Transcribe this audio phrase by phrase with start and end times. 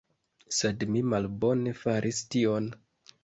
[0.59, 2.73] Sed mi malbone faris tion.